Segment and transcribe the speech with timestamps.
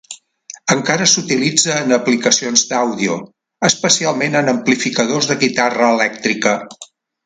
[0.75, 3.19] Encara s'utilitza en aplicacions d'àudio,
[3.71, 6.61] especialment en amplificadors de guitarra elèctrica.